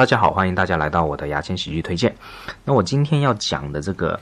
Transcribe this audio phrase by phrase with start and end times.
[0.00, 2.10] 大家好，欢迎大家来到我的牙签喜剧推荐。
[2.64, 4.18] 那我今天要讲的这个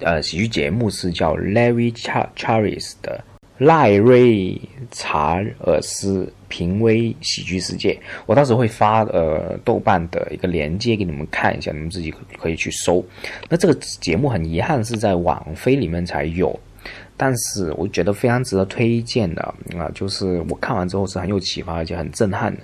[0.00, 3.24] 呃喜剧节目是叫 Larry Charles 的
[3.56, 4.60] 赖瑞
[4.90, 7.98] 查尔斯平威喜剧世界。
[8.26, 13.02] 我到时候会发呃豆瓣的一个链接给你们看一下，你们自己可以去搜。
[13.48, 16.54] 那这个节目很遗憾是在网飞里面才有，
[17.16, 19.42] 但是我觉得非常值得推荐的
[19.78, 22.60] 啊，就是我看完之后是很有启发而且很震撼的。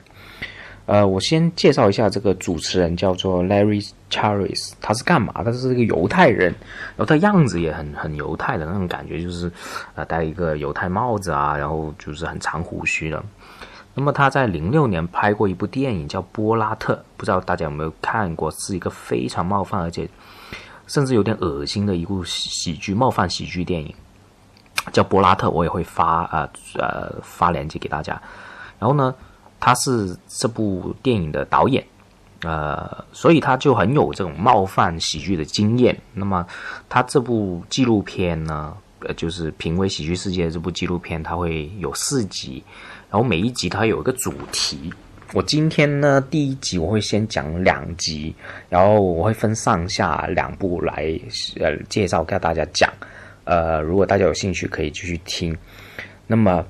[0.92, 5.32] 呃，我先介绍一下这个主持人，叫做 Larry Charles，他是干嘛？
[5.42, 6.54] 他是一个犹太人，
[6.96, 9.50] 然后他样子也很很犹太的那种感觉，就是
[9.94, 13.24] 呃戴一个犹太帽子啊，然后就是很长胡须的。
[13.94, 18.50] 那么他在零六年拍过一部电影叫《波拉特》，不知道大家有没有看过？
[18.50, 20.06] 是一个非常冒犯而且
[20.86, 23.94] 甚至有点恶心的一部喜剧冒犯喜剧电影，
[24.92, 28.20] 叫《波拉特》，我也会发呃呃发链接给大家。
[28.78, 29.14] 然后呢？
[29.64, 31.84] 他是这部电影的导演，
[32.42, 35.96] 呃，所以他就很有这种冒犯喜剧的经验。
[36.14, 36.44] 那么，
[36.88, 42.60] 他这部纪录片呢，呃，就是《评为喜剧世界》这部纪录片，它会有四集，
[43.08, 44.92] 然后每一集它有一个主题。
[45.32, 48.34] 我今天呢，第一集我会先讲两集，
[48.68, 51.16] 然后我会分上下两部来
[51.60, 52.92] 呃介绍给大家讲。
[53.44, 55.56] 呃，如果大家有兴趣，可以继续听。
[56.26, 56.66] 那么，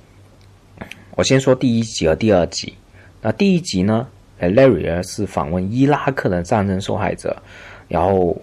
[1.16, 2.76] 我先说第一集和第二集。
[3.22, 7.40] 那第一集呢呃，Larry 是访问伊拉克的战争受害者，
[7.86, 8.36] 然后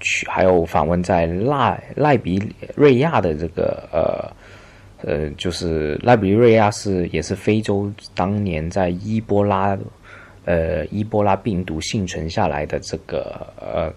[0.00, 2.42] 去还有访问在赖赖比
[2.74, 4.32] 瑞亚的这个呃
[5.02, 9.76] 呃，就是赖比瑞亚是也是非洲当年在伊波拉
[10.46, 13.92] 呃伊波拉病毒幸存下来的这个呃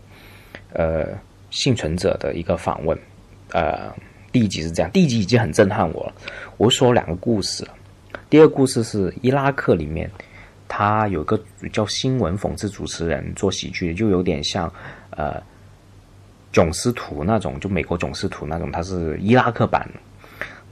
[0.73, 1.07] 呃
[1.49, 2.99] 幸存者的一个访问。
[3.53, 3.89] 呃，
[4.33, 6.13] 第一集是这样，第一集已经很震撼我了。
[6.57, 7.65] 我说两个故事。
[8.29, 10.09] 第二个故事是伊拉克里面，
[10.67, 11.39] 他有个
[11.71, 14.71] 叫新闻讽刺主持人做喜剧，就有点像
[15.11, 15.41] 呃
[16.51, 19.89] 囧斯图那种，就美国囧斯图那种，他是伊拉克版。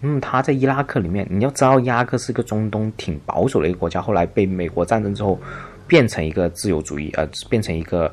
[0.02, 5.40] 嗯，他在伊拉克里面，你要知道，伊拉克是一个中东挺保守的一个国家，后来被美国战争之后
[5.88, 8.12] 变成一个自由主义，呃，变成一个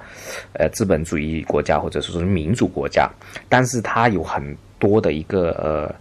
[0.54, 3.06] 呃资本主义国家，或者说是民主国家。
[3.50, 5.94] 但是他有很多的一个呃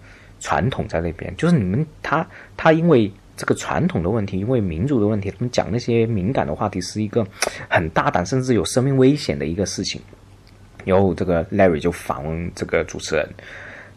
[0.43, 3.11] 传统在那边，就是你们他他因为。
[3.35, 7.25] 这个传统的问题，因为民族的问题，他们讲那些敏感的话题是一个
[7.67, 9.99] 很大胆，甚至有生命危险的一个事情。
[10.85, 13.27] 然后这个 Larry 就访问这个主持人，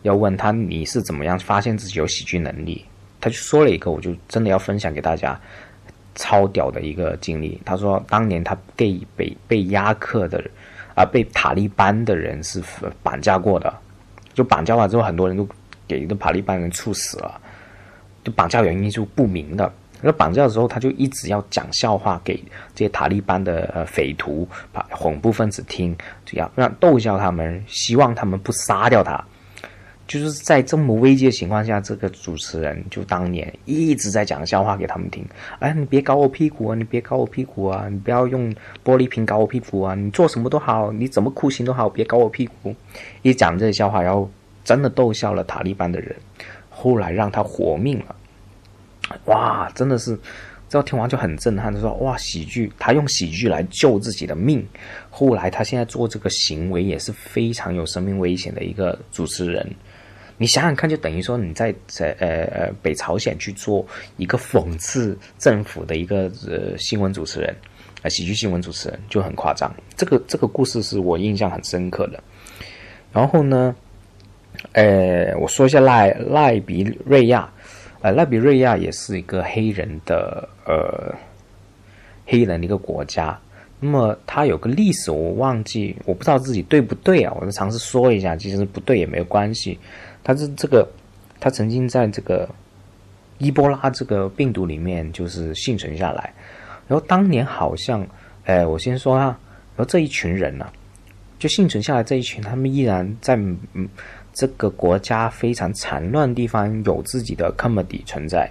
[0.00, 2.82] 要问他你是怎么样发现自己有喜剧能力？
[3.20, 5.38] 他就说了一个，我就真的要分享给大家
[6.14, 7.60] 超屌的一个经历。
[7.62, 10.42] 他说当年他被被被压克的
[10.94, 12.62] 啊，被塔利班的人是
[13.02, 13.72] 绑架过的，
[14.32, 15.46] 就绑架完之后，很多人都
[15.86, 17.40] 给一个塔利班人处死了。
[18.24, 22.34] 就绑架原因就不明的，那绑架的时候他就一直要讲笑话给
[22.74, 24.48] 这些塔利班的呃匪徒、
[24.90, 29.24] 恐怖分子听，这样让逗笑他们，希望他们不杀掉他。
[30.08, 35.24] 就是在这么危机的情况下，这个主持人就当年一直在讲笑话给他们听。
[35.58, 36.76] 哎，你别搞我屁股啊！
[36.76, 37.88] 你别搞我屁股啊！
[37.90, 38.48] 你不要用
[38.84, 39.96] 玻璃瓶搞我屁股啊！
[39.96, 42.72] 你做什么都好，你怎么酷刑都好，别搞我屁股。
[43.22, 44.30] 一讲这些笑话，然后
[44.66, 46.14] 真的逗笑了塔利班的人。
[46.68, 48.14] 后来让他活命了，
[49.24, 50.14] 哇，真的是，
[50.68, 51.72] 这听完就很震撼。
[51.72, 54.62] 他说：“哇，喜剧，他用喜剧来救自己的命。”
[55.08, 59.66] 后来他现在做这个行为也是非常有生命危险的一个主持人。
[60.36, 63.84] 你想想看，就等于说你在在呃呃北朝鲜去做
[64.18, 67.56] 一个讽刺政府的一个呃新闻主持人，
[68.02, 69.74] 啊，喜剧新闻主持人就很夸张。
[69.96, 72.22] 这个这个故事是我印象很深刻的。
[73.14, 73.74] 然后呢？
[74.72, 77.48] 呃，我说一下赖赖比瑞亚，
[78.02, 81.14] 呃，赖比瑞亚也是一个黑人的呃
[82.26, 83.38] 黑人的一个国家。
[83.80, 87.32] 那么它有个历史，我忘记，我不知道自己对不对啊？
[87.40, 89.78] 我就尝试说一下，其实不对也没有关系。
[90.22, 90.86] 它是这个，
[91.40, 92.48] 它曾经在这个
[93.38, 96.32] 伊波拉这个病毒里面就是幸存下来。
[96.88, 98.06] 然后当年好像，
[98.44, 99.38] 呃，我先说啊，
[99.76, 100.66] 然后这一群人呢，
[101.38, 103.88] 就幸存下来这一群，他们依然在嗯。
[104.36, 108.46] 这个国家非常惨乱的地方，有自己的 comedy 存在，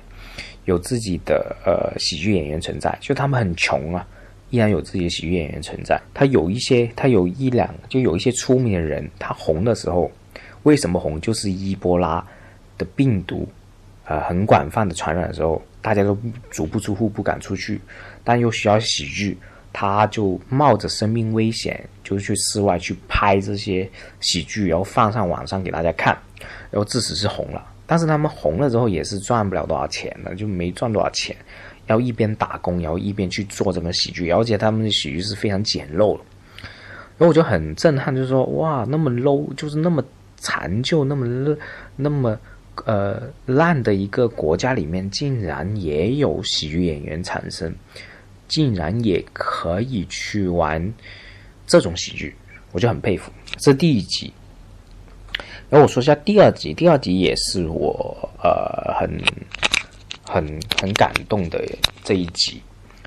[0.63, 2.97] 有自己的呃喜剧演员存在。
[2.99, 4.03] 就他们很穷啊，
[4.49, 6.01] 依然有自己的喜剧演员存在。
[6.11, 10.11] 他有一些，他有一两，就有一些出名的人，他红的时候，
[10.63, 11.21] 为什么红？
[11.21, 12.25] 就是伊波拉
[12.79, 13.47] 的病毒，
[14.05, 16.17] 呃，很广泛的传染的时候，大家都
[16.49, 17.79] 足不出户，不敢出去，
[18.23, 19.37] 但又需要喜剧。
[19.77, 23.89] 他就冒着生命危险，就去室外去拍这些
[24.21, 26.17] 喜剧，然后放上网上给大家看，
[26.71, 27.61] 然后自此是红了。
[27.85, 31.35] 但是他们红了之后也是赚不了多少钱的，就没赚多少钱，
[31.87, 36.23] 要一边打工，然后一边去做这个喜剧，而且他们的喜剧是非常简陋的。
[37.17, 40.01] 然后我就很震撼，就是说哇，那么 low，就是那么
[40.37, 41.57] 残旧，那么
[41.97, 42.39] 那么
[42.85, 47.75] 呃烂的一个国家里面，竟然也有喜剧演员产生，
[48.47, 50.93] 竟然也可以去玩
[51.65, 52.35] 这种喜剧，
[52.71, 53.31] 我就很佩服。
[53.57, 54.33] 这第一集。
[55.69, 59.21] 然后我说一下第二集，第二集也是我呃很
[60.23, 61.59] 很很感动的
[62.03, 62.61] 这一集。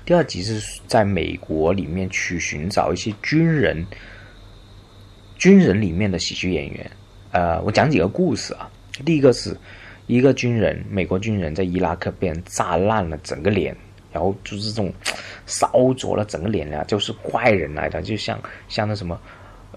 [0.05, 3.85] 第二集是在美国里面去寻找一些军人，
[5.37, 6.91] 军人里面的喜剧演员。
[7.31, 8.69] 呃，我讲几个故事啊。
[9.05, 9.55] 第一个是
[10.07, 13.75] 一个军人，美国军人在伊拉克被人炸烂了整个脸，
[14.11, 14.93] 然后就是这种
[15.45, 19.19] 烧灼了整个脸啊，就是怪人来的，就像像那什么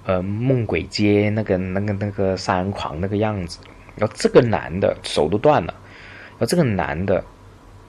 [0.05, 3.59] 呃梦鬼街那个那个那个杀人狂那个样子。
[3.97, 5.75] 然后这个男的手都断了，
[6.31, 7.23] 然后这个男的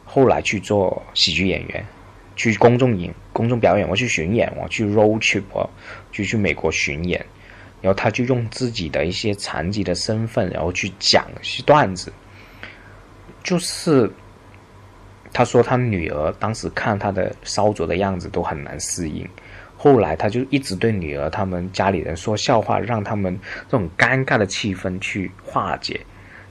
[0.06, 1.86] 后来去做喜剧演员。
[2.36, 5.44] 去公众演、公众表演，我去巡演，我去 road trip，
[6.12, 7.24] 就去美国巡演，
[7.80, 12.12] 然后他就用自己的一些残疾的身份，然后去讲一些段子。
[13.44, 14.12] 就是
[15.34, 19.28] 他说他女儿当时看他的烧灼的样子都很难适应，
[19.76, 23.38] 后来他就一直对女儿他们家里人说笑话，让他们
[23.68, 26.00] 这种尴尬的气氛去化解，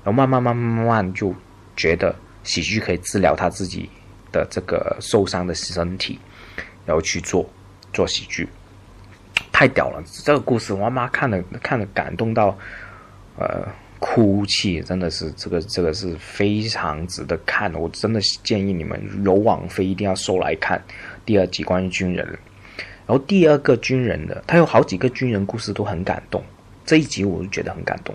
[0.02, 1.34] 然后慢慢慢慢慢慢就
[1.76, 3.88] 觉得喜剧可以治疗他自己。
[4.32, 6.19] 的这个受伤的身体，
[6.87, 7.46] 然后去做
[7.93, 8.49] 做喜剧，
[9.52, 10.02] 太屌了！
[10.25, 12.56] 这个故事我妈看了看了感动到，
[13.37, 13.69] 呃，
[14.05, 17.79] 哭泣，真的是这个这个是非常值得看的。
[17.79, 20.83] 我真的建议你们有网飞一定要收来看
[21.25, 22.27] 第二集关于军人。
[23.07, 26.43] 然后第二个军人的，他有好几个军人故事都很感动，
[26.85, 28.13] 这一集我就觉得很感动。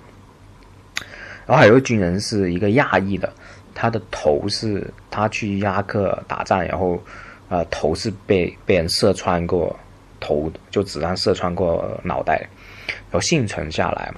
[1.46, 3.32] 然后还有个军人是一个亚裔的。
[3.80, 7.00] 他的头是，他去伊拉克打仗，然后，
[7.48, 9.80] 呃，头是被被人射穿过，
[10.20, 12.40] 头就子弹射穿过脑袋，
[12.88, 14.12] 然后幸存下来。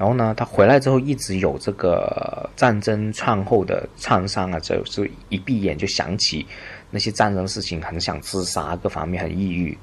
[0.00, 6.46] 然后呢，他回来之后一直有这个战争创后的创伤啊，就是一闭眼就想起
[6.90, 9.76] 那些战争事情，很想自杀，各方面很抑郁。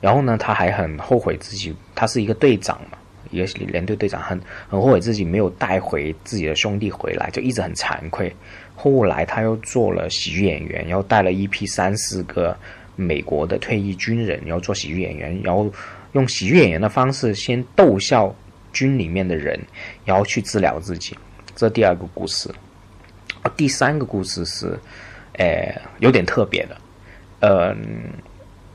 [0.00, 2.98] 然后呢，他还很后悔自己，他是一个队长嘛。
[3.30, 4.38] 一个连队队长很
[4.68, 8.34] 很后悔自己没有带回自己的兄弟回来，就一直很惭愧。
[8.74, 12.56] 后来他又做了喜剧演员，然后带了一批三四个
[12.96, 15.72] 美国的退役军人，然后做喜剧演员，然后
[16.12, 18.34] 用喜剧演员的方式先逗笑
[18.72, 19.58] 军里面的人，
[20.04, 21.16] 然后去治疗自己。
[21.54, 22.50] 这第二个故事。
[23.56, 24.78] 第三个故事是，
[25.38, 26.76] 呃，有点特别的，
[27.40, 27.76] 嗯，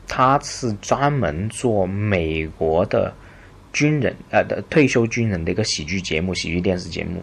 [0.08, 3.14] 他是专门做美国的。
[3.74, 7.22] 军人呃的退休军人的一个喜剧节目，喜剧电视节目，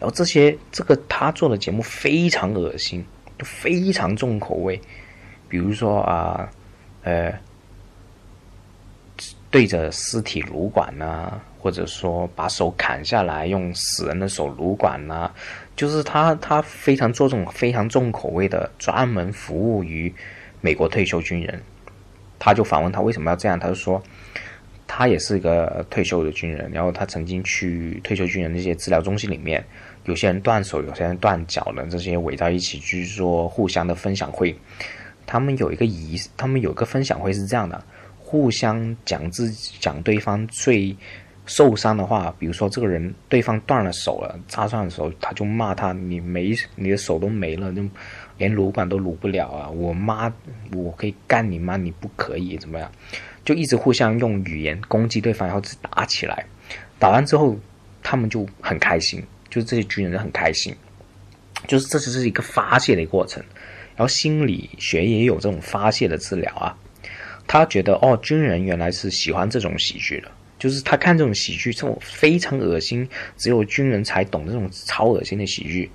[0.00, 3.04] 然后这些这个他做的节目非常恶心，
[3.38, 4.80] 就非常重口味，
[5.48, 6.50] 比如说啊，
[7.04, 7.32] 呃，
[9.52, 15.30] 对着尸体撸管呐，或者说把手砍下来用死人的手撸管呐，
[15.76, 20.12] 就是他他非常做这种非常重口味的，专门服务于
[20.60, 21.62] 美国退休军人，
[22.40, 24.02] 他就反问他为什么要这样，他就说。
[24.94, 29.64] 他也是一个退休的军人，然后他曾经去退休军人那些治疗中心里面，
[30.04, 34.54] 有些人断手，有些人断脚的，这些围到一起去做互相的分享会。
[35.24, 37.82] 他们有一个仪，他们有一个分享会是这样的：
[38.32, 40.96] 互相讲自讲对方最
[41.44, 47.82] 受伤的话，比如说这个人对方断了手了，扎伤的时候，他就骂他：“你没你的手都没了，就
[48.38, 49.68] 连撸管都撸不了啊！
[49.68, 50.32] 我妈，
[50.74, 52.90] 我可以干你妈，你不可以怎么样？”
[53.44, 56.46] 就一直互相用语言攻击对方，然后打起来。
[56.98, 57.54] 打完之后，
[58.02, 60.74] 他们就很开心，就是这些军人很开心，
[61.68, 63.44] 就是这就是一个发泄的过程。
[63.94, 66.74] 然后心理学也有这种发泄的治疗啊。
[67.52, 73.06] 他觉得哦，军人原来是喜欢这种喜剧的，就是他看这种喜剧，这种非常恶心，
[73.36, 75.90] 只有军人才懂这种超恶心的喜剧。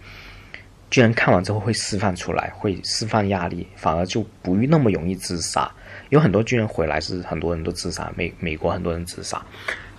[0.92, 5.68] 军人看完之后会释放出来，会释放压力，反而就不那么容易自杀。
[6.10, 9.44] 有很多军人回来是很多人都自杀，美美国很多人自杀，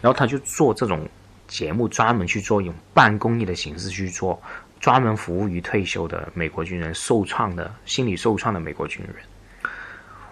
[0.00, 1.08] 然后他就做这种
[1.48, 4.40] 节目，专门去做用半公益的形式去做，
[4.78, 9.16] 专门服务于退休的美国军人受创的心理受创的美国军人。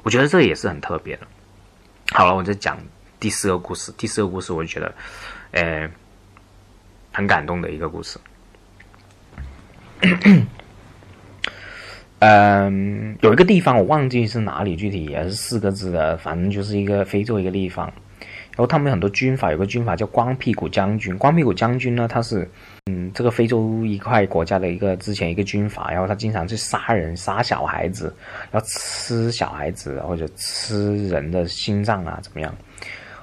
[0.07, 1.27] 我觉得这也是很特别的。
[2.13, 2.79] 好了，我再讲
[3.19, 3.91] 第四个故事。
[3.99, 4.95] 第四个故事，我就觉得，
[5.51, 5.91] 呃，
[7.13, 8.17] 很感动的一个故事。
[12.21, 17.93] 嗯，有一个地方我忘记是哪里，具体也是四个字的，反正就是一个非洲一个地方。
[18.57, 21.17] 然后他们很多军阀，有个军阀叫光屁股将军。
[21.19, 22.49] 光屁股将军呢，他是
[22.87, 28.17] 嗯，这个非洲一块国家的一个之前一个军阀，然后他经常去杀人、杀小孩子，
[28.53, 32.51] 要吃小孩子或者吃人的心脏啊，怎么样？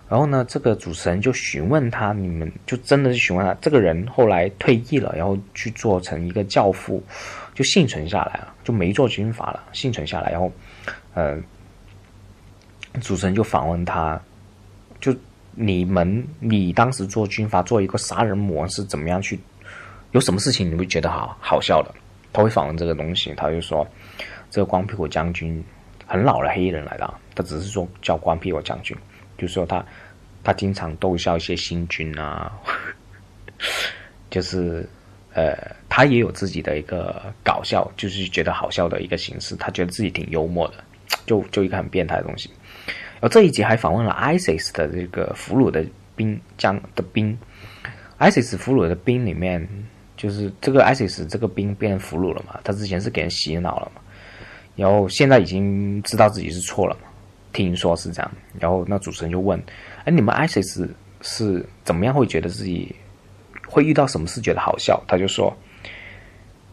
[0.07, 7.03] 然后呢，这个主持人就询问他，你们就真的是询问他，这个人后来退役了，然后去做成一个教父，
[7.55, 10.51] 就幸存下来了，就没做军阀了，幸存下来，然后
[11.15, 11.41] 呃，
[13.01, 14.21] 主持人就访问他。
[15.03, 15.13] 就
[15.51, 19.37] 你们，你当时做军阀做一个杀人魔是怎么样去？
[20.11, 21.93] 有什么事情你会觉得好好笑的？
[22.31, 23.85] 他会访问这个东西，他就说
[24.49, 25.61] 这个光屁股将军
[26.07, 28.95] 很老的黑人来的，他只是说叫光屁股将军，
[29.37, 29.85] 就说他
[30.41, 32.49] 他经常逗笑一些新军啊，
[34.31, 34.87] 就是
[35.33, 35.53] 呃，
[35.89, 40.75] 他也有自己的一个搞笑，就是觉得好笑的一个形式，他觉得自己挺幽默的，
[41.25, 42.49] 就就一个很变态的东西。
[43.23, 45.81] 而这一集还访问了 ISIS 的这个俘虏的
[46.13, 47.37] 兵将的兵
[48.19, 49.65] ，ISIS 俘虏的兵里面，
[50.17, 52.59] 就是这个 ISIS 这个兵变俘虏了嘛？
[52.65, 54.01] 他之前是给人洗脑了嘛？
[54.75, 57.07] 然后现在已经知道自己是错了嘛？
[57.53, 58.29] 听说是这样。
[58.59, 59.57] 然后那主持人就问
[60.03, 60.89] ：“哎，你们 ISIS
[61.21, 62.93] 是怎么样会觉得自己
[63.65, 65.55] 会遇到什么事觉得好笑？”他就说：“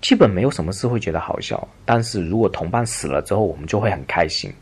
[0.02, 4.52] 基本没有什么事会觉得好笑，但是如果同伴死了之后，我们就会很开心。”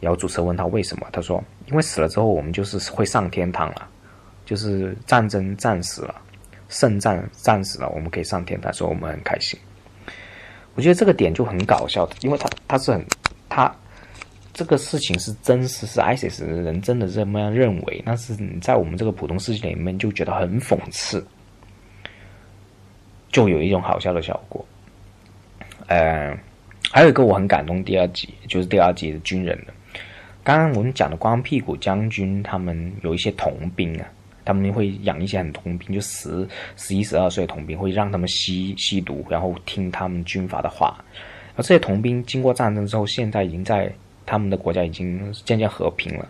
[0.00, 3.88] 然后主持人问他为什么，他说：“因为死了之后我们就是会上天堂了，
[4.44, 6.14] 就是战争战死了，
[6.68, 9.58] 圣战战死了，我们可以上天堂，所以我们很开心。”
[10.74, 13.02] 我觉得这个点就很搞笑，因为他他是很
[13.48, 13.74] 他
[14.52, 21.26] 这个事情是真实，是 ISIS 人真的这么样认为，但是你在我们这个普通世界里面就觉得很讽刺，
[23.32, 24.62] 就有一种好笑的效果。
[25.86, 26.38] 呃，
[26.90, 29.74] 还有一个我很感动，第二集就是第二集的军人的。
[30.42, 34.06] 刚刚我们讲的光屁股将军，他们有一些童兵啊，
[34.44, 40.96] 他们会养一些很童兵，就十、十一、十二岁的童兵，会让他们吸吸毒，然后听他们军阀的话。
[41.56, 43.92] 而这些童兵经过战争之后，现在已经在
[44.24, 46.28] 他们的国家已经渐渐和平了。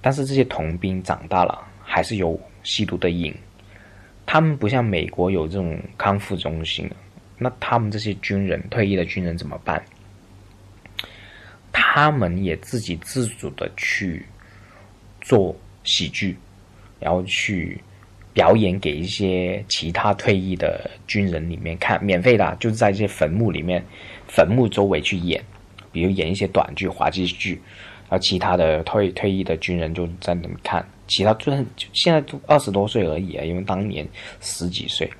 [0.00, 3.34] 但是这些童兵长大了，还是有吸毒的瘾。
[4.24, 6.88] 他们不像美国有这种康复中心，
[7.40, 9.82] 那他们这些军人退役的军人怎么办？
[11.72, 14.24] 他们也自己自主的去
[15.20, 16.36] 做喜剧，
[16.98, 17.80] 然后去
[18.32, 23.82] 表演给一些其他退役的军人里面看，免费的，就是在一些坟墓里面、
[24.28, 25.42] 坟墓周围去演，
[25.90, 27.60] 比如演一些短剧、滑稽剧，
[28.08, 31.52] 然后其他的退退役的军人就在那边看，其他就
[31.92, 34.06] 现在都二十多岁而已啊，因为当年
[34.40, 35.10] 十几岁，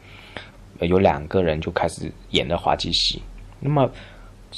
[0.87, 3.23] 有两个人就开始演的滑稽戏，
[3.59, 3.91] 那么。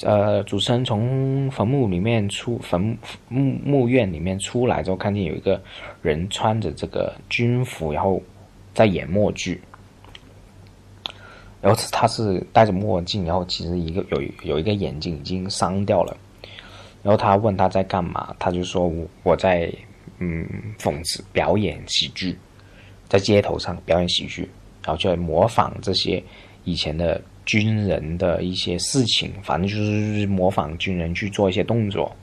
[0.05, 2.97] 呃，主持人从坟墓里面出，坟
[3.29, 5.61] 墓墓院里面出来之后，看见有一个
[6.01, 8.19] 人穿着这个军服，然后
[8.73, 9.61] 在演默剧。
[11.61, 16.17] 然后他是戴着墨镜，然后其实一个有有一个眼睛已经伤掉了。
[17.03, 19.71] 然后他问他在干嘛，他就说我我在
[20.21, 20.49] 嗯
[20.79, 22.39] 讽刺表演喜剧，
[23.11, 24.49] 在街头上表演喜剧，
[24.85, 26.23] 然后就在模仿这些
[26.65, 27.21] 以前的。
[27.45, 32.15] 军人的一些事情，反正就是模仿军人去做一些动作。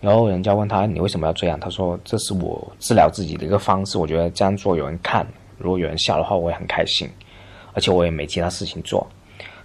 [0.00, 3.98] 然后人家问他：“你为什么要这样？”他说：“这是我治疗自己的一个方式。
[3.98, 5.26] 我觉得这样做有人看，
[5.58, 7.06] 如果有人笑的话，我也很开心。
[7.74, 9.06] 而且我也没其他事情做，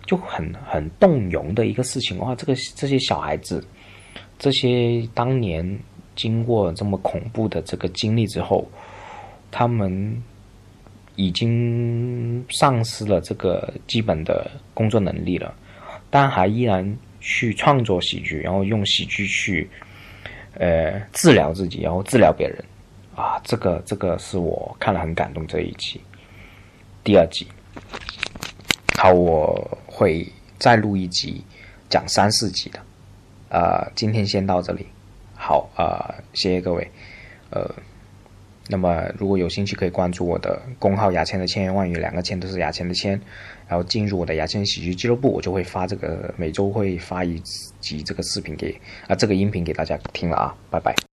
[0.06, 2.20] 就很很动容的一个事情。
[2.20, 3.66] 哇，这个这些小孩子，
[4.38, 5.80] 这些当年
[6.18, 8.68] 经过这么恐怖的这个经历之后，
[9.50, 10.22] 他们。”
[11.16, 15.54] 已经丧失了这个基本的工作能力了，
[16.10, 19.70] 但还依然去创作喜剧，然后用喜剧去，
[20.56, 22.64] 呃，治疗自己，然后治疗别人，
[23.16, 26.02] 啊，这个这个是我看了很感动这一集，
[27.04, 27.48] 第二集，
[28.98, 30.28] 好，我会
[30.58, 31.44] 再录一集
[31.90, 32.80] 讲三四集的，
[33.50, 34.88] 啊，今天先到这里，
[35.36, 36.90] 好啊，谢谢各位，
[37.52, 37.70] 呃。
[38.74, 43.12] 那么，如果有兴趣，可以关注我的公号“牙签的千言万语”，两个“签”都是牙签的“签”，
[43.70, 47.40] 然后进入我的牙签喜剧俱乐部，我就会发这个每周会发一
[47.80, 48.76] 集这个视频给
[49.08, 51.13] 啊这个音频给大家听了啊，拜拜。